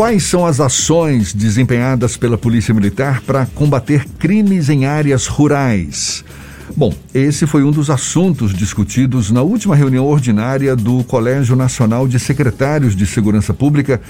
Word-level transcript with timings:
Quais 0.00 0.22
são 0.22 0.46
as 0.46 0.60
ações 0.60 1.34
desempenhadas 1.34 2.16
pela 2.16 2.38
Polícia 2.38 2.72
Militar 2.72 3.20
para 3.20 3.44
combater 3.44 4.06
crimes 4.18 4.70
em 4.70 4.86
áreas 4.86 5.26
rurais? 5.26 6.24
Bom, 6.74 6.94
esse 7.12 7.46
foi 7.46 7.62
um 7.62 7.70
dos 7.70 7.90
assuntos 7.90 8.54
discutidos 8.54 9.30
na 9.30 9.42
última 9.42 9.76
reunião 9.76 10.06
ordinária 10.06 10.74
do 10.74 11.04
Colégio 11.04 11.54
Nacional 11.54 12.08
de 12.08 12.18
Secretários 12.18 12.96
de 12.96 13.04
Segurança 13.04 13.52
Pública, 13.52 14.00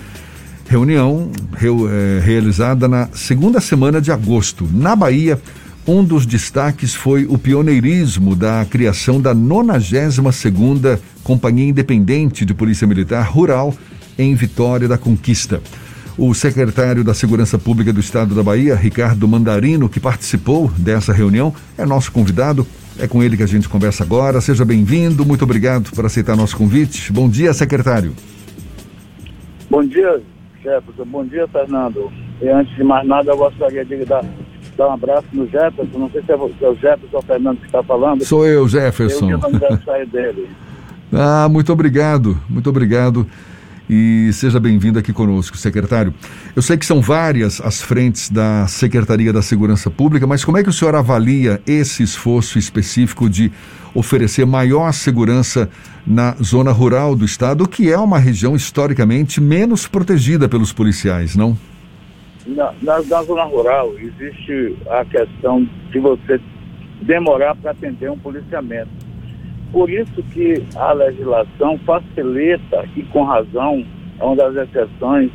reunião 0.68 1.28
eh, 1.60 2.20
realizada 2.24 2.86
na 2.86 3.08
segunda 3.12 3.60
semana 3.60 4.00
de 4.00 4.12
agosto. 4.12 4.68
Na 4.72 4.94
Bahia, 4.94 5.42
um 5.84 6.04
dos 6.04 6.24
destaques 6.24 6.94
foi 6.94 7.26
o 7.28 7.36
pioneirismo 7.36 8.36
da 8.36 8.64
criação 8.64 9.20
da 9.20 9.34
92ª 9.34 11.00
Companhia 11.24 11.68
Independente 11.68 12.44
de 12.44 12.54
Polícia 12.54 12.86
Militar 12.86 13.28
Rural 13.28 13.74
em 14.18 14.34
Vitória 14.34 14.88
da 14.88 14.98
Conquista. 14.98 15.60
O 16.18 16.34
secretário 16.34 17.02
da 17.02 17.14
Segurança 17.14 17.58
Pública 17.58 17.92
do 17.92 18.00
Estado 18.00 18.34
da 18.34 18.42
Bahia, 18.42 18.74
Ricardo 18.74 19.26
Mandarino, 19.26 19.88
que 19.88 19.98
participou 19.98 20.70
dessa 20.76 21.12
reunião, 21.14 21.54
é 21.78 21.86
nosso 21.86 22.12
convidado. 22.12 22.66
É 22.98 23.08
com 23.08 23.22
ele 23.22 23.38
que 23.38 23.42
a 23.42 23.46
gente 23.46 23.68
conversa 23.68 24.04
agora. 24.04 24.38
Seja 24.42 24.62
bem-vindo, 24.62 25.24
muito 25.24 25.44
obrigado 25.44 25.90
por 25.92 26.04
aceitar 26.04 26.36
nosso 26.36 26.56
convite. 26.56 27.10
Bom 27.10 27.26
dia, 27.26 27.54
secretário. 27.54 28.12
Bom 29.70 29.82
dia, 29.82 30.20
Jefferson. 30.62 31.04
Bom 31.06 31.24
dia, 31.24 31.48
Fernando. 31.48 32.12
E 32.42 32.48
antes 32.48 32.76
de 32.76 32.84
mais 32.84 33.08
nada, 33.08 33.30
eu 33.30 33.38
gostaria 33.38 33.82
de 33.82 34.04
dar, 34.04 34.22
dar 34.76 34.88
um 34.88 34.92
abraço 34.92 35.26
no 35.32 35.46
Jefferson. 35.48 35.98
Não 35.98 36.10
sei 36.10 36.22
se 36.22 36.32
é, 36.32 36.36
o 36.36 36.74
Jefferson 36.74 37.16
ou 37.16 37.20
o 37.20 37.22
Fernando 37.22 37.60
que 37.60 37.66
está 37.66 37.82
falando. 37.82 38.24
Sou 38.26 38.46
eu, 38.46 38.68
Jefferson. 38.68 39.30
Eu 39.30 39.38
que 39.38 39.46
aniversário 39.46 40.06
dele. 40.08 40.50
ah, 41.14 41.48
muito 41.48 41.72
obrigado, 41.72 42.38
muito 42.46 42.68
obrigado 42.68 43.26
e 43.92 44.32
seja 44.32 44.60
bem-vindo 44.60 45.00
aqui 45.00 45.12
conosco, 45.12 45.56
secretário. 45.56 46.14
Eu 46.54 46.62
sei 46.62 46.76
que 46.76 46.86
são 46.86 47.00
várias 47.00 47.60
as 47.60 47.82
frentes 47.82 48.30
da 48.30 48.64
Secretaria 48.68 49.32
da 49.32 49.42
Segurança 49.42 49.90
Pública, 49.90 50.28
mas 50.28 50.44
como 50.44 50.56
é 50.56 50.62
que 50.62 50.68
o 50.68 50.72
senhor 50.72 50.94
avalia 50.94 51.60
esse 51.66 52.04
esforço 52.04 52.56
específico 52.56 53.28
de 53.28 53.50
oferecer 53.92 54.46
maior 54.46 54.92
segurança 54.92 55.68
na 56.06 56.36
zona 56.40 56.70
rural 56.70 57.16
do 57.16 57.24
estado, 57.24 57.66
que 57.66 57.90
é 57.90 57.98
uma 57.98 58.20
região 58.20 58.54
historicamente 58.54 59.40
menos 59.40 59.88
protegida 59.88 60.48
pelos 60.48 60.72
policiais, 60.72 61.34
não? 61.34 61.58
Na, 62.46 62.72
na, 62.80 63.02
na 63.02 63.22
zona 63.24 63.42
rural 63.42 63.92
existe 63.98 64.76
a 64.88 65.04
questão 65.04 65.68
de 65.90 65.98
você 65.98 66.40
demorar 67.02 67.56
para 67.56 67.72
atender 67.72 68.08
um 68.08 68.18
policiamento 68.18 69.09
por 69.72 69.90
isso 69.90 70.22
que 70.32 70.62
a 70.76 70.92
legislação 70.92 71.78
facilita, 71.78 72.88
e 72.96 73.02
com 73.04 73.22
razão, 73.24 73.84
é 74.18 74.24
uma 74.24 74.36
das 74.36 74.68
exceções, 74.68 75.30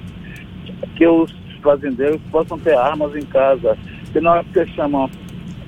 que 0.96 1.08
os 1.08 1.32
fazendeiros 1.62 2.22
possam 2.32 2.60
ter 2.60 2.76
armas 2.76 3.16
em 3.16 3.26
casa. 3.26 3.78
Porque 4.04 4.22
na 4.22 4.34
hora 4.34 4.44
que 4.44 4.54
você 4.54 4.68
chama 4.68 5.10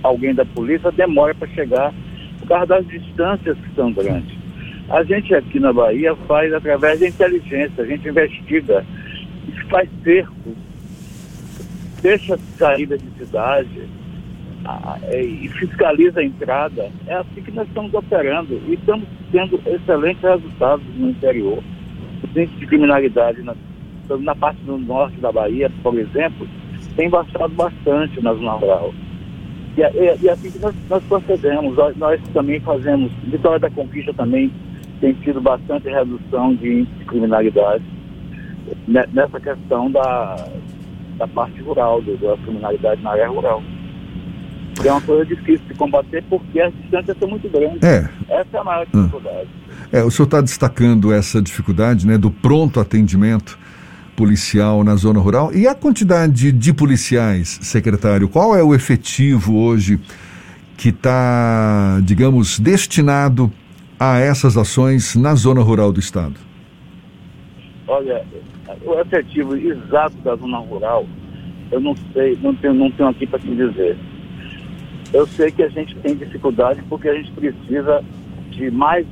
alguém 0.03 0.33
da 0.33 0.45
polícia, 0.45 0.91
demora 0.91 1.33
para 1.33 1.47
chegar 1.49 1.93
por 2.39 2.47
causa 2.47 2.65
das 2.67 2.87
distâncias 2.87 3.57
que 3.57 3.75
são 3.75 3.91
grandes. 3.91 4.37
A 4.89 5.03
gente 5.03 5.33
aqui 5.35 5.59
na 5.59 5.73
Bahia 5.73 6.15
faz 6.27 6.53
através 6.53 6.99
da 6.99 7.07
inteligência, 7.07 7.83
a 7.83 7.85
gente 7.85 8.07
investiga, 8.07 8.85
faz 9.69 9.89
cercos, 10.01 10.55
deixa 12.01 12.37
saída 12.57 12.97
de 12.97 13.09
cidade, 13.17 13.89
é, 15.03 15.21
e 15.21 15.47
fiscaliza 15.49 16.19
a 16.19 16.23
entrada. 16.23 16.89
É 17.07 17.15
assim 17.15 17.41
que 17.41 17.51
nós 17.51 17.67
estamos 17.67 17.93
operando 17.93 18.59
e 18.67 18.73
estamos 18.73 19.07
tendo 19.31 19.59
excelentes 19.65 20.21
resultados 20.21 20.85
no 20.95 21.09
interior. 21.09 21.63
O 22.23 22.39
índice 22.39 22.57
de 22.57 22.67
criminalidade 22.67 23.41
na, 23.41 23.55
na 24.19 24.35
parte 24.35 24.61
do 24.63 24.77
norte 24.77 25.17
da 25.19 25.31
Bahia, 25.31 25.71
por 25.81 25.97
exemplo, 25.97 26.47
tem 26.95 27.09
baixado 27.09 27.49
bastante 27.49 28.21
na 28.21 28.33
zona 28.33 28.53
rural. 28.53 28.93
E, 29.77 29.81
e, 29.81 30.17
e 30.23 30.29
assim 30.29 30.51
que 30.51 30.59
nós, 30.59 30.75
nós 30.89 31.03
procedemos. 31.03 31.75
Nós, 31.75 31.95
nós, 31.97 32.21
também 32.33 32.59
fazemos, 32.59 33.11
Vitória 33.23 33.59
da 33.59 33.69
Conquista 33.69 34.13
também 34.13 34.51
tem 34.99 35.13
tido 35.13 35.39
bastante 35.39 35.87
redução 35.87 36.55
de 36.55 36.81
índice 36.81 36.95
de 36.97 37.05
criminalidade 37.05 37.83
nessa 38.87 39.39
questão 39.39 39.89
da, 39.91 40.35
da 41.17 41.27
parte 41.27 41.61
rural, 41.61 42.01
da 42.01 42.37
criminalidade 42.43 43.01
na 43.01 43.11
área 43.11 43.29
rural 43.29 43.61
é 44.85 44.91
uma 44.91 45.01
coisa 45.01 45.25
difícil 45.25 45.65
de 45.67 45.73
combater 45.75 46.23
porque 46.29 46.59
as 46.59 46.73
distâncias 46.73 47.17
são 47.17 47.29
muito 47.29 47.49
grandes. 47.49 47.81
É. 47.81 48.09
Essa 48.29 48.57
é 48.57 48.59
a 48.59 48.63
maior 48.63 48.87
ah. 48.93 48.97
dificuldade. 48.97 49.47
É, 49.91 50.03
o 50.03 50.11
senhor 50.11 50.25
está 50.25 50.41
destacando 50.41 51.13
essa 51.13 51.41
dificuldade 51.41 52.05
né, 52.05 52.17
do 52.17 52.29
pronto 52.29 52.79
atendimento 52.79 53.57
policial 54.15 54.83
na 54.83 54.95
zona 54.95 55.19
rural. 55.19 55.53
E 55.53 55.67
a 55.67 55.75
quantidade 55.75 56.51
de 56.51 56.73
policiais, 56.73 57.59
secretário, 57.61 58.27
qual 58.27 58.55
é 58.55 58.63
o 58.63 58.73
efetivo 58.73 59.57
hoje 59.57 59.99
que 60.75 60.89
está, 60.89 61.99
digamos, 62.03 62.59
destinado 62.59 63.51
a 63.99 64.19
essas 64.19 64.57
ações 64.57 65.15
na 65.15 65.35
zona 65.35 65.61
rural 65.61 65.91
do 65.91 65.99
Estado? 65.99 66.35
Olha, 67.87 68.23
o 68.85 68.99
efetivo 68.99 69.55
exato 69.55 70.17
da 70.17 70.35
zona 70.35 70.57
rural, 70.59 71.05
eu 71.71 71.79
não 71.79 71.95
sei, 72.13 72.37
não 72.41 72.53
tenho, 72.55 72.73
não 72.73 72.91
tenho 72.91 73.09
aqui 73.09 73.25
para 73.25 73.39
te 73.39 73.55
dizer 73.55 73.97
eu 75.13 75.27
sei 75.27 75.51
que 75.51 75.63
a 75.63 75.69
gente 75.69 75.95
tem 75.95 76.15
dificuldade 76.15 76.81
porque 76.89 77.07
a 77.09 77.13
gente 77.13 77.31
precisa 77.31 78.03
de 78.51 78.71
mais, 78.71 79.05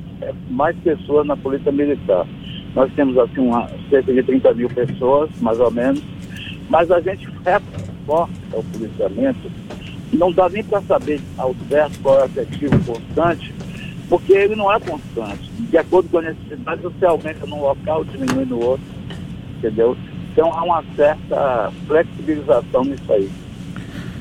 mais 0.50 0.76
pessoas 0.78 1.26
na 1.26 1.36
Polícia 1.36 1.72
Militar. 1.72 2.26
Nós 2.74 2.92
temos 2.94 3.16
assim 3.16 3.40
uma, 3.40 3.68
cerca 3.88 4.12
de 4.12 4.22
30 4.22 4.54
mil 4.54 4.68
pessoas, 4.68 5.30
mais 5.40 5.58
ou 5.58 5.70
menos, 5.70 6.02
mas 6.68 6.90
a 6.90 7.00
gente 7.00 7.26
reforça 7.44 8.32
o 8.52 8.62
policiamento. 8.64 9.50
Não 10.12 10.30
dá 10.30 10.48
nem 10.48 10.62
para 10.62 10.80
saber 10.82 11.20
ao 11.36 11.54
certo 11.68 11.98
qual 12.00 12.20
é 12.20 12.22
o 12.22 12.26
efetivo 12.26 12.78
constante, 12.84 13.52
porque 14.08 14.32
ele 14.32 14.54
não 14.54 14.72
é 14.72 14.78
constante. 14.78 15.50
De 15.58 15.78
acordo 15.78 16.08
com 16.08 16.18
a 16.18 16.22
necessidade, 16.22 16.82
você 16.82 17.04
aumenta 17.04 17.46
num 17.46 17.60
local, 17.60 18.04
diminui 18.04 18.44
no 18.44 18.62
outro, 18.62 18.84
entendeu? 19.58 19.96
Então 20.32 20.52
há 20.52 20.62
uma 20.62 20.84
certa 20.94 21.72
flexibilização 21.86 22.84
nisso 22.84 23.12
aí. 23.12 23.30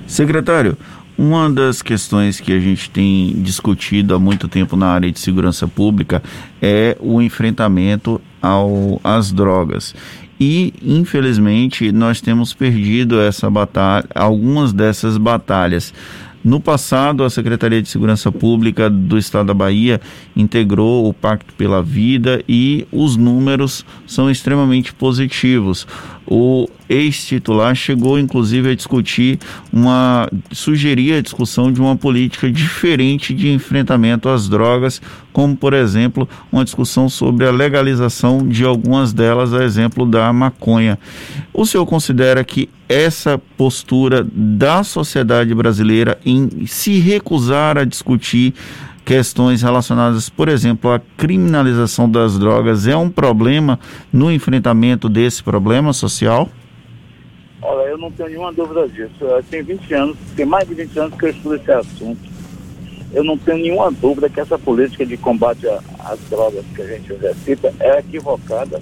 Secretário, 0.08 0.78
uma 1.18 1.50
das 1.50 1.82
questões 1.82 2.40
que 2.40 2.52
a 2.52 2.60
gente 2.60 2.90
tem 2.90 3.34
discutido 3.38 4.14
há 4.14 4.20
muito 4.20 4.48
tempo 4.48 4.76
na 4.76 4.88
área 4.88 5.12
de 5.12 5.20
segurança 5.20 5.68
pública 5.68 6.22
é 6.62 6.98
o 7.00 7.22
enfrentamento 7.22 8.22
ao, 8.42 9.00
às 9.04 9.32
drogas. 9.32 9.96
E, 10.40 10.74
infelizmente, 10.84 11.92
nós 11.92 12.20
temos 12.20 12.54
perdido 12.54 13.20
essa 13.22 13.50
batalha, 13.50 14.06
algumas 14.14 14.74
dessas 14.74 15.18
batalhas. 15.18 15.94
No 16.44 16.60
passado, 16.60 17.24
a 17.24 17.30
Secretaria 17.30 17.82
de 17.82 17.90
Segurança 17.90 18.32
Pública 18.32 18.88
do 18.88 19.18
Estado 19.18 19.48
da 19.48 19.54
Bahia 19.54 20.00
integrou 20.36 21.10
o 21.10 21.14
Pacto 21.14 21.52
pela 21.56 21.82
Vida 21.82 22.44
e 22.48 22.86
os 22.92 23.16
números 23.16 23.84
são 24.06 24.30
extremamente 24.30 24.94
positivos. 24.94 25.88
O 26.28 26.68
ex-titular 26.90 27.76
chegou 27.76 28.20
inclusive 28.20 28.72
a 28.72 28.76
discutir 28.76 29.40
uma 29.72 30.30
sugerir 30.52 31.14
a 31.14 31.22
discussão 31.22 31.72
de 31.72 31.82
uma 31.82 31.96
política 31.96 32.52
diferente 32.52 33.34
de 33.34 33.52
enfrentamento 33.52 34.30
às 34.30 34.48
drogas, 34.48 35.02
como 35.34 35.56
por 35.56 35.74
exemplo, 35.74 36.28
uma 36.52 36.64
discussão 36.64 37.10
sobre 37.10 37.48
a 37.48 37.52
legalização 37.52 38.48
de 38.48 38.64
algumas 38.64 39.14
delas, 39.14 39.54
a 39.54 39.64
exemplo 39.64 40.06
da 40.06 40.32
maconha. 40.32 40.98
O 41.54 41.66
senhor 41.66 41.86
considera 41.86 42.44
que 42.44 42.70
essa 42.88 43.38
postura 43.58 44.26
da 44.32 44.84
sociedade 44.84 45.54
brasileira 45.54 46.20
em 46.26 46.66
se 46.68 47.00
recusar 47.00 47.78
a 47.78 47.84
discutir 47.84 48.54
questões 49.04 49.62
relacionadas, 49.62 50.30
por 50.30 50.50
exemplo, 50.50 50.92
à 50.92 51.00
criminalização 51.16 52.10
das 52.10 52.40
drogas 52.40 52.88
é 52.88 52.98
um 52.98 53.10
problema 53.10 53.80
no 54.12 54.32
enfrentamento 54.32 55.08
desse 55.08 55.44
problema 55.44 55.94
social? 55.94 56.50
Olha, 57.68 57.90
eu 57.90 57.98
não 57.98 58.12
tenho 58.12 58.30
nenhuma 58.30 58.54
dúvida 58.54 58.88
disso. 58.88 59.26
Tenho 59.50 59.66
20 59.66 59.94
anos, 59.96 60.18
tem 60.36 60.46
mais 60.46 60.68
de 60.68 60.76
20 60.76 61.00
anos 61.00 61.18
que 61.18 61.26
eu 61.26 61.30
estudo 61.32 61.56
esse 61.56 61.72
assunto. 61.72 62.22
Eu 63.12 63.24
não 63.24 63.36
tenho 63.40 63.58
nenhuma 63.58 63.92
dúvida 63.92 64.30
que 64.30 64.40
essa 64.40 64.60
política 64.60 65.04
de 65.04 65.18
combate 65.18 65.66
às 66.00 66.20
drogas 66.30 66.64
que 66.76 66.82
a 66.84 66.86
gente 66.86 67.12
exercita 67.12 67.74
é 67.80 68.00
equivocada 68.00 68.80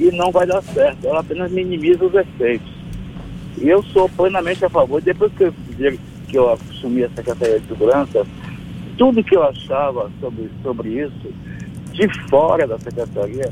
e 0.00 0.10
não 0.12 0.30
vai 0.32 0.46
dar 0.46 0.62
certo. 0.62 1.06
Ela 1.06 1.20
apenas 1.20 1.52
minimiza 1.52 2.06
os 2.06 2.14
efeitos. 2.14 2.72
E 3.58 3.68
eu 3.68 3.82
sou 3.82 4.08
plenamente 4.08 4.64
a 4.64 4.70
favor. 4.70 5.02
Depois 5.02 5.30
que 5.34 5.44
eu, 5.44 5.54
que 6.26 6.38
eu 6.38 6.52
assumi 6.52 7.04
a 7.04 7.10
Secretaria 7.10 7.60
de 7.60 7.68
Segurança, 7.68 8.26
tudo 8.96 9.22
que 9.22 9.36
eu 9.36 9.42
achava 9.42 10.10
sobre, 10.20 10.50
sobre 10.62 10.88
isso, 11.02 11.32
de 11.92 12.08
fora 12.30 12.66
da 12.66 12.78
secretaria, 12.78 13.50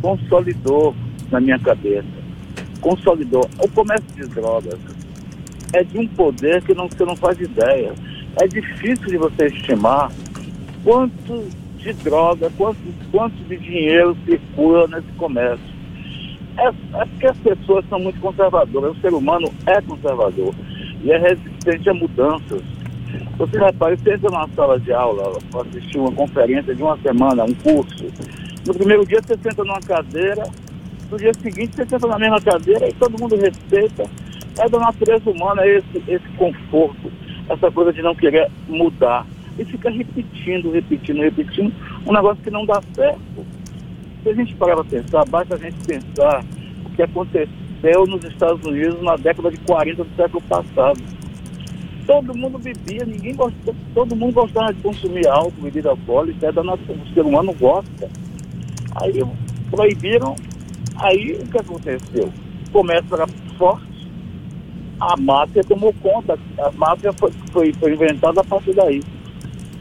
consolidou 0.00 0.94
na 1.30 1.40
minha 1.40 1.58
cabeça. 1.58 2.17
Consolidou. 2.80 3.48
O 3.62 3.68
comércio 3.68 4.08
de 4.14 4.26
drogas 4.28 4.78
é 5.72 5.82
de 5.82 5.98
um 5.98 6.06
poder 6.08 6.62
que 6.62 6.74
não, 6.74 6.88
você 6.88 7.04
não 7.04 7.16
faz 7.16 7.38
ideia. 7.40 7.92
É 8.40 8.46
difícil 8.46 9.06
de 9.06 9.16
você 9.16 9.46
estimar 9.46 10.10
quanto 10.84 11.48
de 11.78 11.92
droga, 11.94 12.50
quanto, 12.56 12.78
quanto 13.10 13.36
de 13.44 13.56
dinheiro 13.56 14.16
circula 14.24 14.86
nesse 14.88 15.10
comércio. 15.16 15.78
É, 16.56 16.68
é 16.68 17.04
porque 17.04 17.26
as 17.26 17.38
pessoas 17.38 17.84
são 17.88 18.00
muito 18.00 18.20
conservadoras, 18.20 18.96
o 18.96 19.00
ser 19.00 19.14
humano 19.14 19.52
é 19.66 19.80
conservador 19.80 20.52
e 21.02 21.12
é 21.12 21.18
resistente 21.18 21.88
a 21.88 21.94
mudanças. 21.94 22.62
Você 23.38 23.58
repara, 23.58 23.96
você 23.96 24.14
entra 24.14 24.30
numa 24.30 24.48
sala 24.48 24.80
de 24.80 24.92
aula 24.92 25.38
assistir 25.60 25.98
uma 25.98 26.10
conferência 26.12 26.74
de 26.74 26.82
uma 26.82 26.98
semana, 26.98 27.44
um 27.44 27.54
curso. 27.54 28.06
No 28.66 28.74
primeiro 28.74 29.06
dia 29.06 29.20
você 29.22 29.36
senta 29.40 29.64
numa 29.64 29.80
cadeira, 29.80 30.42
no 31.10 31.16
dia 31.16 31.32
seguinte 31.34 31.74
você 31.74 31.86
senta 31.86 32.06
na 32.06 32.18
mesma 32.18 32.40
cadeira 32.40 32.88
e 32.88 32.92
todo 32.94 33.18
mundo 33.18 33.36
respeita. 33.36 34.04
É 34.58 34.68
da 34.68 34.78
natureza 34.78 35.30
humana 35.30 35.66
esse, 35.66 36.02
esse 36.08 36.28
conforto, 36.36 37.12
essa 37.48 37.70
coisa 37.70 37.92
de 37.92 38.02
não 38.02 38.14
querer 38.14 38.50
mudar. 38.68 39.24
E 39.58 39.64
fica 39.64 39.90
repetindo, 39.90 40.70
repetindo, 40.70 41.20
repetindo, 41.20 41.72
um 42.06 42.12
negócio 42.12 42.42
que 42.42 42.50
não 42.50 42.66
dá 42.66 42.80
certo. 42.94 43.46
Se 44.22 44.28
a 44.28 44.34
gente 44.34 44.54
parar 44.56 44.74
para 44.76 44.84
pensar, 44.84 45.24
basta 45.26 45.54
a 45.54 45.58
gente 45.58 45.76
pensar 45.86 46.44
o 46.84 46.90
que 46.90 47.02
aconteceu 47.02 48.06
nos 48.06 48.24
Estados 48.24 48.64
Unidos 48.64 49.00
na 49.02 49.16
década 49.16 49.50
de 49.50 49.58
40 49.58 50.04
do 50.04 50.16
século 50.16 50.42
passado. 50.42 51.00
Todo 52.06 52.36
mundo 52.36 52.58
bebia, 52.58 53.04
ninguém 53.04 53.34
gostava, 53.34 53.76
todo 53.94 54.16
mundo 54.16 54.32
gostava 54.32 54.72
de 54.72 54.80
consumir 54.80 55.26
álcool, 55.28 55.62
bebida 55.62 55.90
alcoólica, 55.90 56.46
é 56.46 56.52
da 56.52 56.62
nossa, 56.62 56.82
o 56.90 57.14
ser 57.14 57.20
humano 57.20 57.52
gosta. 57.52 58.08
Aí 58.96 59.22
proibiram, 59.70 60.34
aí 60.98 61.38
o 61.40 61.46
que 61.46 61.58
aconteceu? 61.58 62.32
Comércio 62.72 63.14
era 63.14 63.26
forte, 63.56 64.10
a 65.00 65.16
máfia 65.16 65.62
tomou 65.64 65.94
conta, 66.02 66.38
a 66.58 66.70
máfia 66.72 67.12
foi, 67.12 67.32
foi, 67.52 67.72
foi 67.72 67.92
inventada 67.92 68.40
a 68.40 68.44
partir 68.44 68.74
daí. 68.74 69.02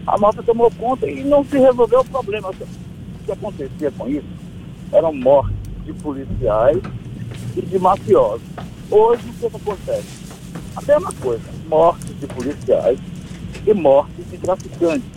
A 0.06 0.18
máfia 0.18 0.44
tomou 0.44 0.72
conta 0.72 1.10
e 1.10 1.24
não 1.24 1.44
se 1.44 1.58
resolveu 1.58 2.02
o 2.02 2.06
problema. 2.06 2.50
O 2.50 3.26
que 3.26 3.32
acontecia 3.32 3.92
com 3.92 4.08
isso 4.08 4.28
eram 4.92 5.14
mortes 5.14 5.58
de 5.86 5.94
policiais 5.94 6.82
e 7.56 7.62
de 7.62 7.80
mafiosos. 7.80 8.48
Hoje 8.90 9.24
o 9.30 9.34
que, 9.34 9.50
que 9.50 9.58
acontece? 9.58 10.28
A 10.76 10.82
mesma 10.82 11.12
coisa, 11.14 11.44
mortes 11.68 12.20
de 12.20 12.28
policiais 12.28 13.00
e 13.66 13.74
mortes 13.74 14.30
de 14.30 14.38
traficantes. 14.38 15.10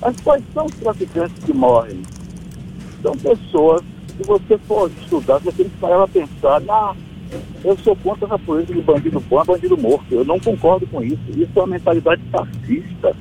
Mas 0.00 0.20
quais 0.20 0.44
são 0.52 0.66
os 0.66 0.74
traficantes 0.74 1.44
que 1.44 1.52
morrem? 1.52 2.02
São 3.02 3.16
pessoas 3.16 3.82
que 4.16 4.24
você 4.24 4.58
for 4.58 4.90
estudar, 5.02 5.38
você 5.38 5.52
tem 5.52 5.68
que 5.68 5.76
parar 5.78 6.02
a 6.02 6.08
pensar, 6.08 6.62
ah, 6.68 6.94
eu 7.64 7.76
sou 7.78 7.96
contra 7.96 8.26
essa 8.26 8.38
política 8.38 8.74
de 8.74 8.82
bandido 8.82 9.20
bom 9.20 9.40
é 9.40 9.44
bandido 9.44 9.76
morto. 9.76 10.06
Eu 10.12 10.24
não 10.24 10.38
concordo 10.38 10.86
com 10.86 11.02
isso. 11.02 11.18
Isso 11.30 11.50
é 11.56 11.60
uma 11.60 11.66
mentalidade 11.66 12.22
fascista 12.30 13.16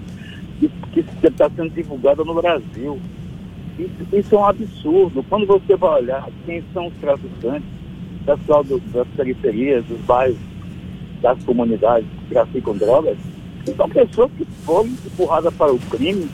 que 0.94 1.28
está 1.28 1.50
sendo 1.50 1.72
divulgada 1.72 2.24
no 2.24 2.34
Brasil. 2.36 3.00
Isso, 3.78 4.16
isso, 4.16 4.36
é 4.36 4.38
um 4.38 4.46
absurdo. 4.46 5.26
Quando 5.28 5.46
você 5.46 5.76
vai 5.76 6.02
olhar 6.02 6.30
quem 6.46 6.64
são 6.74 6.88
os 6.88 6.94
traficantes, 6.96 7.68
pessoal 8.26 8.64
do, 8.64 8.80
das 8.92 9.08
periferias, 9.10 9.84
dos 9.86 10.00
bairros, 10.02 10.38
das 11.22 11.44
comunidades 11.44 12.08
que 12.20 12.34
traficam 12.34 12.76
drogas, 12.78 13.18
são 13.76 13.90
pessoas 13.90 14.32
que 14.38 14.46
foram 14.64 14.88
empurradas 14.88 15.54
para 15.56 15.74
o 15.74 15.80
crime 15.80 16.30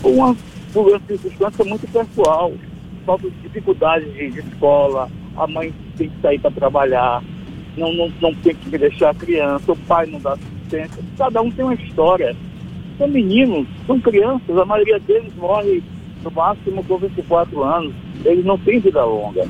por 0.00 0.12
uma, 0.12 0.36
por 0.72 0.88
uma 0.88 1.00
circunstância 1.00 1.64
muito 1.64 1.90
pessoal. 1.90 2.52
Falta 3.08 3.30
de 3.30 3.36
dificuldade 3.38 4.04
de, 4.10 4.30
de 4.32 4.40
escola, 4.40 5.08
a 5.34 5.46
mãe 5.46 5.72
tem 5.96 6.10
que 6.10 6.20
sair 6.20 6.38
para 6.38 6.50
trabalhar, 6.50 7.22
não, 7.74 7.90
não, 7.94 8.12
não 8.20 8.34
tem 8.34 8.54
que 8.54 8.76
deixar 8.76 9.08
a 9.08 9.14
criança, 9.14 9.72
o 9.72 9.76
pai 9.76 10.04
não 10.04 10.20
dá 10.20 10.34
assistência. 10.34 11.02
Cada 11.16 11.40
um 11.40 11.50
tem 11.50 11.64
uma 11.64 11.72
história. 11.72 12.36
São 12.98 13.08
meninos, 13.08 13.66
são 13.86 13.98
crianças, 13.98 14.58
a 14.58 14.64
maioria 14.66 15.00
deles 15.00 15.34
morre 15.36 15.82
no 16.22 16.30
máximo 16.30 16.84
com 16.84 16.98
24 16.98 17.64
anos. 17.64 17.94
Eles 18.26 18.44
não 18.44 18.58
têm 18.58 18.78
vida 18.78 19.02
longa. 19.02 19.48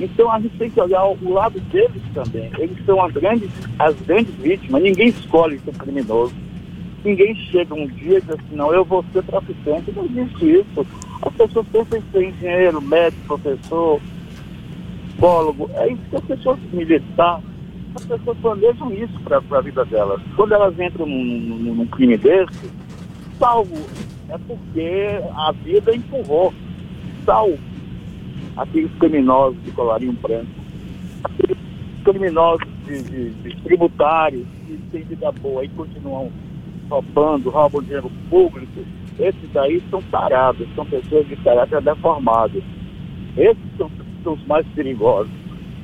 Então 0.00 0.32
a 0.32 0.40
gente 0.40 0.58
tem 0.58 0.68
que 0.68 0.80
olhar 0.80 1.04
o 1.04 1.32
lado 1.32 1.60
deles 1.60 2.02
também. 2.12 2.50
Eles 2.58 2.84
são 2.84 3.00
as 3.00 3.12
grandes, 3.12 3.48
as 3.78 3.94
grandes 4.00 4.34
vítimas. 4.34 4.82
Ninguém 4.82 5.10
escolhe 5.10 5.60
ser 5.60 5.74
criminoso. 5.74 6.34
Ninguém 7.04 7.32
chega 7.36 7.74
um 7.74 7.86
dia 7.86 8.18
e 8.18 8.20
diz 8.20 8.30
assim, 8.30 8.56
não, 8.56 8.74
eu 8.74 8.84
vou 8.84 9.04
ser 9.12 9.22
traficante. 9.22 9.92
Não 9.94 10.04
existe 10.04 10.50
isso. 10.50 10.84
As 11.22 11.34
pessoas 11.34 11.66
pensam 11.68 11.98
em 11.98 12.02
ser 12.12 12.28
engenheiro, 12.28 12.80
médico, 12.80 13.26
professor, 13.26 14.00
psicólogo. 15.08 15.70
É 15.74 15.92
isso 15.92 16.02
que 16.10 16.16
as 16.16 16.24
pessoas 16.24 16.58
militar, 16.72 17.40
as 17.94 18.04
pessoas 18.04 18.38
planejam 18.38 18.92
isso 18.92 19.20
para 19.20 19.38
a 19.38 19.60
vida 19.60 19.84
delas. 19.84 20.20
Quando 20.36 20.52
elas 20.52 20.78
entram 20.78 21.06
num, 21.06 21.24
num, 21.24 21.74
num 21.74 21.86
crime 21.86 22.16
desse, 22.16 22.70
salvo 23.38 23.76
é 24.28 24.38
porque 24.46 25.20
a 25.34 25.52
vida 25.52 25.94
empurrou. 25.94 26.52
Salvo 27.24 27.58
aqueles 28.56 28.90
criminosos 28.98 29.62
de 29.64 29.70
colarinho 29.72 30.12
branco, 30.14 30.50
aqueles 31.24 31.58
criminosos 32.04 32.66
de, 32.86 33.02
de, 33.02 33.30
de 33.30 33.56
tributários 33.62 34.46
que 34.66 34.78
têm 34.90 35.02
vida 35.02 35.30
boa 35.32 35.64
e 35.64 35.68
continuam 35.68 36.30
roubando, 36.88 37.50
roubam 37.50 37.82
dinheiro 37.82 38.10
público, 38.30 38.80
esses 39.18 39.56
aí 39.56 39.82
são 39.90 40.00
tarados, 40.02 40.66
são 40.74 40.86
pessoas 40.86 41.26
de 41.26 41.36
caráter 41.36 41.80
deformado. 41.82 42.62
Esses 43.36 43.76
são, 43.76 43.90
são 44.22 44.34
os 44.34 44.46
mais 44.46 44.66
perigosos. 44.68 45.32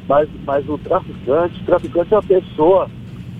Mas, 0.08 0.28
mas 0.44 0.69
o 0.69 0.78
traficante, 0.78 1.60
o 1.60 1.64
traficante 1.64 2.12
é 2.12 2.16
uma 2.16 2.22
pessoa 2.22 2.90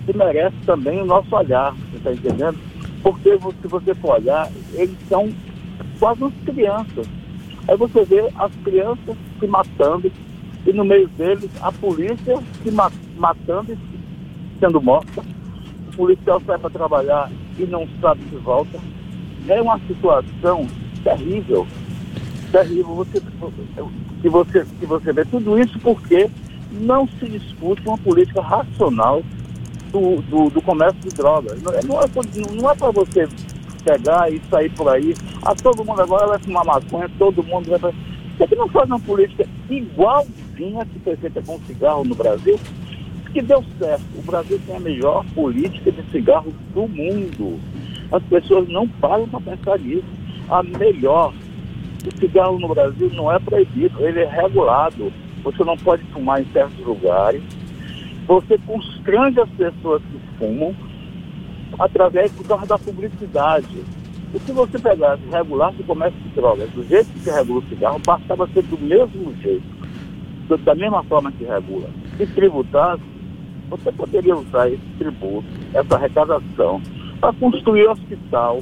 que 0.05 0.17
merece 0.17 0.55
também 0.65 1.01
o 1.01 1.05
nosso 1.05 1.33
olhar, 1.35 1.73
você 1.73 1.97
está 1.97 2.11
entendendo? 2.11 2.57
Porque 3.01 3.37
se 3.61 3.67
você 3.67 3.93
for 3.95 4.15
olhar, 4.19 4.49
eles 4.73 4.97
são 5.07 5.31
quase 5.99 6.21
umas 6.21 6.33
crianças. 6.45 7.07
Aí 7.67 7.77
você 7.77 8.03
vê 8.03 8.29
as 8.37 8.55
crianças 8.63 9.15
se 9.39 9.47
matando 9.47 10.11
e 10.65 10.73
no 10.73 10.83
meio 10.83 11.07
deles 11.09 11.49
a 11.61 11.71
polícia 11.71 12.37
se 12.63 12.71
matando 12.71 13.73
e 13.73 14.59
sendo 14.59 14.81
morta. 14.81 15.23
O 15.87 15.95
policial 15.95 16.41
sai 16.45 16.57
para 16.57 16.69
trabalhar 16.69 17.31
e 17.57 17.63
não 17.65 17.87
sabe 18.01 18.21
se 18.29 18.35
volta. 18.37 18.79
É 19.47 19.61
uma 19.61 19.79
situação 19.87 20.67
terrível. 21.03 21.67
Terrível. 22.51 22.95
Você, 22.95 23.21
que, 24.21 24.29
você, 24.29 24.65
que 24.79 24.85
você 24.85 25.13
vê 25.13 25.25
tudo 25.25 25.59
isso 25.59 25.77
porque 25.79 26.29
não 26.71 27.07
se 27.07 27.27
discute 27.27 27.87
uma 27.87 27.97
política 27.97 28.41
racional 28.41 29.21
do, 29.91 30.21
do, 30.23 30.49
do 30.49 30.61
comércio 30.61 30.99
de 31.01 31.09
drogas. 31.09 31.61
Não 31.61 31.73
é, 31.73 31.83
não 31.83 32.01
é, 32.01 32.05
não 32.53 32.69
é 32.69 32.75
para 32.75 32.91
você 32.91 33.27
pegar 33.83 34.31
e 34.31 34.41
sair 34.49 34.69
por 34.71 34.89
aí. 34.89 35.13
Ah, 35.43 35.55
todo 35.55 35.85
mundo 35.85 36.01
agora 36.01 36.27
vai 36.27 36.39
fumar 36.39 36.65
maconha, 36.65 37.09
todo 37.17 37.43
mundo 37.43 37.77
vai. 37.77 37.93
Por 38.37 38.49
que 38.49 38.55
não 38.55 38.67
faz 38.67 38.87
uma 38.87 38.99
política 38.99 39.47
igualzinha 39.69 40.85
que 40.85 40.99
foi 40.99 41.15
feita 41.15 41.41
com 41.41 41.59
cigarro 41.59 42.03
no 42.03 42.15
Brasil? 42.15 42.59
Que 43.31 43.41
deu 43.41 43.63
certo. 43.77 44.03
O 44.17 44.21
Brasil 44.23 44.59
tem 44.65 44.75
a 44.75 44.79
melhor 44.79 45.25
política 45.33 45.91
de 45.91 46.01
cigarro 46.11 46.53
do 46.73 46.87
mundo. 46.87 47.59
As 48.11 48.23
pessoas 48.23 48.67
não 48.69 48.87
param 48.87 49.27
para 49.27 49.41
pensar 49.41 49.79
nisso. 49.79 50.05
A 50.49 50.61
melhor. 50.63 51.33
O 52.05 52.19
cigarro 52.19 52.59
no 52.59 52.67
Brasil 52.69 53.09
não 53.13 53.31
é 53.31 53.39
proibido, 53.39 54.05
ele 54.05 54.19
é 54.21 54.29
regulado. 54.29 55.11
Você 55.43 55.63
não 55.63 55.75
pode 55.77 56.03
fumar 56.05 56.41
em 56.41 56.45
certos 56.51 56.85
lugares. 56.85 57.41
Você 58.27 58.57
constrange 58.59 59.39
as 59.39 59.49
pessoas 59.49 60.01
que 60.03 60.19
fumam 60.37 60.75
através 61.79 62.31
do 62.31 62.43
carro 62.43 62.65
da 62.65 62.77
publicidade. 62.77 63.83
E 64.33 64.39
se 64.39 64.51
você 64.51 64.77
pegasse 64.77 65.21
regulasse 65.31 65.81
o 65.81 65.85
comércio 65.85 66.19
de 66.19 66.29
drogas 66.29 66.69
do 66.71 66.83
jeito 66.83 67.07
que 67.23 67.29
regula 67.29 67.59
o 67.59 67.69
cigarro, 67.69 68.01
bastava 68.05 68.47
ser 68.47 68.63
do 68.63 68.77
mesmo 68.77 69.33
jeito, 69.41 69.63
da 70.63 70.75
mesma 70.75 71.03
forma 71.03 71.31
que 71.31 71.43
regula. 71.43 71.89
Se 72.17 72.25
tributasse, 72.27 73.03
você 73.69 73.91
poderia 73.91 74.35
usar 74.35 74.67
esse 74.69 74.83
tributo, 74.97 75.47
essa 75.73 75.95
arrecadação, 75.95 76.81
para 77.19 77.33
construir 77.33 77.87
hospital, 77.87 78.61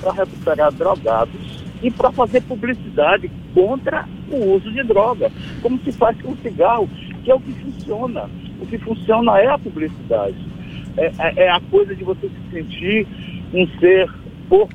para 0.00 0.12
recuperar 0.12 0.72
drogados 0.72 1.64
e 1.82 1.90
para 1.90 2.10
fazer 2.12 2.40
publicidade 2.42 3.30
contra 3.52 4.08
o 4.30 4.54
uso 4.54 4.72
de 4.72 4.82
droga, 4.82 5.30
como 5.62 5.78
se 5.80 5.92
faz 5.92 6.20
com 6.22 6.32
o 6.32 6.36
cigarro, 6.38 6.88
que 7.22 7.30
é 7.30 7.34
o 7.34 7.40
que 7.40 7.52
funciona. 7.52 8.28
O 8.60 8.66
que 8.66 8.78
funciona 8.78 9.38
é 9.38 9.48
a 9.48 9.58
publicidade 9.58 10.54
é, 10.96 11.12
é, 11.18 11.44
é 11.44 11.50
a 11.50 11.60
coisa 11.60 11.94
de 11.94 12.04
você 12.04 12.28
se 12.28 12.50
sentir 12.52 13.06
um 13.52 13.66
ser 13.78 14.10
porco, 14.48 14.74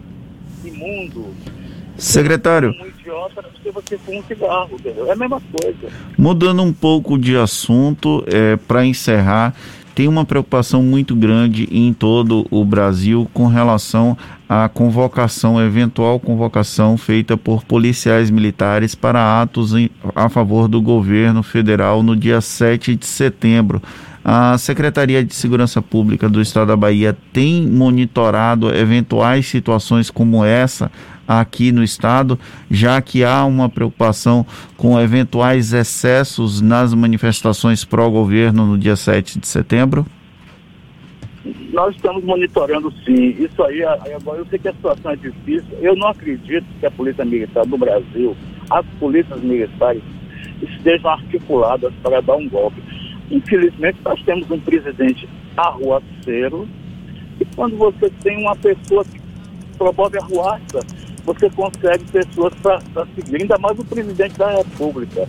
imundo. 0.64 1.34
Secretário. 1.98 2.74
Um 2.82 2.88
idiota 2.88 3.44
porque 3.44 3.72
você 3.72 3.98
fuma 3.98 4.20
um 4.20 4.24
cigarro, 4.24 4.70
entendeu? 4.74 5.08
É 5.08 5.12
a 5.12 5.16
mesma 5.16 5.42
coisa. 5.52 5.94
Mudando 6.18 6.64
um 6.64 6.72
pouco 6.72 7.18
de 7.18 7.36
assunto, 7.36 8.24
é, 8.28 8.56
para 8.56 8.86
encerrar, 8.86 9.54
tem 10.00 10.08
uma 10.08 10.24
preocupação 10.24 10.82
muito 10.82 11.14
grande 11.14 11.68
em 11.70 11.92
todo 11.92 12.48
o 12.50 12.64
Brasil 12.64 13.30
com 13.34 13.48
relação 13.48 14.18
à 14.48 14.70
convocação, 14.70 15.62
eventual 15.62 16.22
convocação 16.22 16.98
feita 16.98 17.36
por 17.36 17.66
policiais 17.66 18.32
militares 18.32 18.96
para 18.96 19.42
atos 19.42 19.74
em, 19.74 19.90
a 20.16 20.30
favor 20.30 20.70
do 20.70 20.82
governo 20.82 21.44
federal 21.44 22.02
no 22.02 22.16
dia 22.16 22.40
7 22.40 22.96
de 22.96 23.06
setembro. 23.06 23.82
A 24.24 24.58
Secretaria 24.58 25.22
de 25.22 25.36
Segurança 25.36 25.82
Pública 25.82 26.30
do 26.30 26.40
Estado 26.40 26.68
da 26.68 26.78
Bahia 26.78 27.18
tem 27.34 27.68
monitorado 27.68 28.74
eventuais 28.74 29.48
situações 29.48 30.10
como 30.10 30.46
essa 30.46 30.90
aqui 31.30 31.72
no 31.72 31.84
estado, 31.84 32.40
já 32.72 33.00
que 33.00 33.24
há 33.24 33.46
uma 33.46 33.70
preocupação 33.70 34.44
com 34.76 35.00
eventuais 35.00 35.74
excessos 35.74 36.60
nas 36.60 36.92
manifestações 36.92 37.86
pró-governo 37.86 38.66
no 38.66 38.78
dia 38.80 38.96
7 38.96 39.40
de 39.40 39.48
setembro? 39.48 40.06
Nós 41.72 41.96
estamos 41.96 42.24
monitorando 42.24 42.92
sim. 43.06 43.36
Isso 43.40 43.64
aí, 43.64 43.84
agora 43.84 44.40
eu 44.40 44.46
sei 44.48 44.58
que 44.58 44.68
a 44.68 44.74
situação 44.74 45.12
é 45.12 45.16
difícil. 45.16 45.78
Eu 45.80 45.96
não 45.96 46.08
acredito 46.08 46.66
que 46.80 46.86
a 46.86 46.92
Polícia 46.92 47.24
Militar 47.24 47.66
do 47.66 47.78
Brasil, 47.78 48.36
as 48.72 48.86
polícias 49.00 49.40
militares, 49.42 50.02
estejam 50.62 51.12
articuladas 51.12 51.94
para 52.02 52.22
dar 52.22 52.36
um 52.36 52.50
golpe. 52.50 52.82
Infelizmente, 53.30 54.00
nós 54.04 54.22
temos 54.24 54.50
um 54.50 54.60
presidente 54.60 55.30
arruaceiro, 55.56 56.68
e 57.40 57.46
quando 57.56 57.78
você 57.78 58.10
tem 58.24 58.42
uma 58.42 58.56
pessoa 58.56 59.06
que 59.06 59.22
promove 59.78 60.18
arruaça, 60.18 60.80
você 61.26 61.50
consegue 61.50 62.04
pessoas 62.12 62.54
para 62.56 63.06
seguir, 63.16 63.42
ainda 63.42 63.58
mais 63.58 63.78
o 63.78 63.86
presidente 63.86 64.38
da 64.38 64.52
República. 64.58 65.28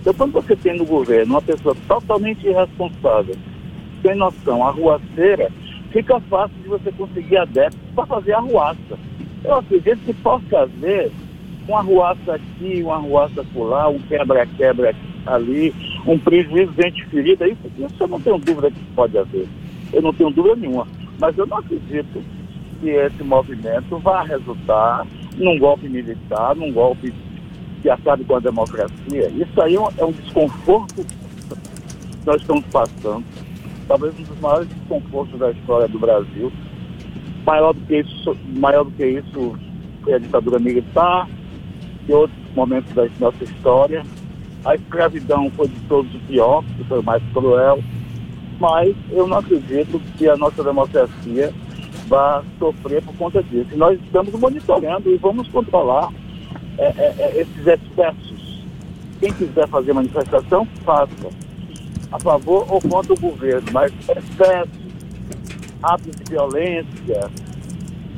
Então, 0.00 0.14
quando 0.14 0.32
você 0.32 0.56
tem 0.56 0.76
no 0.76 0.84
governo 0.84 1.34
uma 1.34 1.42
pessoa 1.42 1.76
totalmente 1.86 2.46
irresponsável, 2.46 3.36
sem 4.02 4.16
noção, 4.16 4.66
arruaceira, 4.66 5.50
fica 5.92 6.18
fácil 6.22 6.56
de 6.62 6.68
você 6.68 6.90
conseguir 6.92 7.36
adeptos 7.36 7.80
para 7.94 8.06
fazer 8.06 8.32
arruaça. 8.32 8.98
Eu 9.44 9.56
acredito 9.56 9.98
que 10.04 10.14
possa 10.14 10.60
haver 10.60 11.12
uma 11.68 11.78
arruaça 11.78 12.34
aqui, 12.34 12.82
uma 12.82 12.96
arruaça 12.96 13.44
lá, 13.54 13.88
um 13.88 13.98
quebra-quebra 14.00 14.94
ali, 15.26 15.72
um 16.06 16.18
prejuízo 16.18 16.72
de 16.72 16.82
gente 16.82 17.06
ferida, 17.06 17.46
isso, 17.46 17.60
isso 17.78 17.94
eu 18.00 18.08
não 18.08 18.20
tenho 18.20 18.38
dúvida 18.38 18.70
que 18.70 18.84
pode 18.96 19.16
haver. 19.16 19.46
Eu 19.92 20.02
não 20.02 20.12
tenho 20.12 20.30
dúvida 20.30 20.56
nenhuma. 20.56 20.86
Mas 21.20 21.36
eu 21.38 21.46
não 21.46 21.58
acredito 21.58 22.22
que 22.80 22.88
esse 22.88 23.22
movimento 23.22 23.98
vá 23.98 24.22
resultar 24.22 25.06
num 25.36 25.58
golpe 25.58 25.88
militar, 25.88 26.54
num 26.54 26.72
golpe 26.72 27.12
que 27.80 27.90
acabe 27.90 28.24
com 28.24 28.36
a 28.36 28.40
democracia. 28.40 29.28
Isso 29.30 29.60
aí 29.60 29.74
é 29.74 29.80
um 29.80 30.10
é 30.10 30.12
desconforto 30.12 31.04
que 31.04 32.26
nós 32.26 32.40
estamos 32.40 32.64
passando. 32.66 33.24
Talvez 33.88 34.18
um 34.18 34.22
dos 34.22 34.40
maiores 34.40 34.68
desconfortos 34.68 35.38
da 35.38 35.50
história 35.50 35.88
do 35.88 35.98
Brasil. 35.98 36.52
Maior 37.44 37.74
do 37.74 37.80
que 37.80 38.00
isso, 38.00 38.36
maior 38.56 38.84
do 38.84 38.92
que 38.92 39.04
isso 39.04 39.58
foi 40.04 40.14
a 40.14 40.18
ditadura 40.18 40.58
militar 40.60 41.28
e 42.08 42.12
outros 42.12 42.38
momentos 42.54 42.92
da 42.94 43.08
nossa 43.18 43.42
história. 43.42 44.04
A 44.64 44.76
escravidão 44.76 45.50
foi 45.50 45.66
de 45.66 45.80
todos 45.88 46.14
o 46.14 46.20
pior, 46.20 46.64
foi 46.88 47.00
o 47.00 47.02
mais 47.02 47.22
cruel. 47.32 47.82
Mas 48.60 48.94
eu 49.10 49.26
não 49.26 49.38
acredito 49.38 50.00
que 50.16 50.28
a 50.28 50.36
nossa 50.36 50.62
democracia 50.62 51.52
vá 52.06 52.42
sofrer 52.58 53.02
por 53.02 53.14
conta 53.16 53.42
disso. 53.42 53.68
E 53.72 53.76
nós 53.76 53.98
estamos 54.00 54.32
monitorando 54.32 55.10
e 55.10 55.16
vamos 55.16 55.48
controlar 55.48 56.10
é, 56.78 56.84
é, 56.84 57.14
é, 57.18 57.40
esses 57.40 57.66
excessos. 57.66 58.64
Quem 59.20 59.32
quiser 59.32 59.68
fazer 59.68 59.92
manifestação, 59.92 60.66
faça. 60.84 61.12
A 62.10 62.18
favor 62.18 62.66
ou 62.68 62.80
contra 62.80 63.12
o 63.14 63.18
governo, 63.18 63.66
mas 63.72 63.90
excessos, 63.92 64.82
atos 65.82 66.14
de 66.16 66.30
violência, 66.30 67.30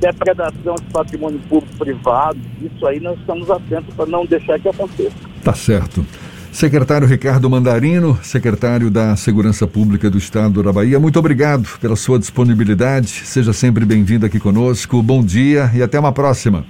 depredação 0.01 0.75
de 0.75 0.93
patrimônio 0.93 1.39
público 1.49 1.77
privado, 1.77 2.39
isso 2.61 2.87
aí 2.87 2.99
nós 2.99 3.19
estamos 3.21 3.51
atentos 3.51 3.95
para 3.95 4.07
não 4.07 4.27
deixar 4.27 4.59
que 4.59 4.69
aconteça. 4.69 5.15
Tá 5.45 5.55
certo. 5.55 6.05
Secretário 6.55 7.05
Ricardo 7.09 7.51
Mandarino, 7.51 8.17
secretário 8.23 8.89
da 8.89 9.17
Segurança 9.17 9.67
Pública 9.67 10.09
do 10.09 10.17
Estado 10.17 10.63
da 10.63 10.73
Bahia, 10.73 11.01
muito 11.01 11.19
obrigado 11.19 11.69
pela 11.81 11.97
sua 11.97 12.17
disponibilidade. 12.17 13.09
Seja 13.09 13.53
sempre 13.53 13.85
bem-vindo 13.85 14.25
aqui 14.25 14.39
conosco. 14.39 15.03
Bom 15.03 15.21
dia 15.21 15.69
e 15.75 15.83
até 15.83 15.99
uma 15.99 16.13
próxima. 16.13 16.65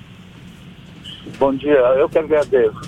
Bom 1.38 1.54
dia, 1.54 1.78
eu 1.98 2.08
que 2.08 2.16
agradeço. 2.16 2.80